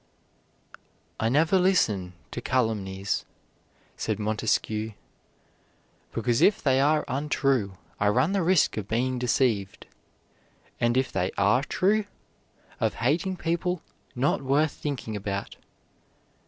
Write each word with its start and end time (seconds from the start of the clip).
"I 1.19 1.29
never 1.29 1.59
listen 1.59 2.13
to 2.31 2.41
calumnies," 2.41 3.23
said 3.95 4.17
Montesquieu, 4.17 4.93
"because 6.11 6.41
if 6.41 6.59
they 6.59 6.81
are 6.81 7.05
untrue 7.07 7.77
I 7.99 8.07
run 8.09 8.31
the 8.31 8.41
risk 8.41 8.77
of 8.77 8.87
being 8.87 9.19
deceived, 9.19 9.85
and 10.79 10.97
if 10.97 11.11
they 11.11 11.29
are 11.37 11.61
true, 11.61 12.05
of 12.79 12.95
hating 12.95 13.37
people 13.37 13.83
not 14.15 14.41
worth 14.41 14.71
thinking 14.71 15.15
about." 15.15 15.57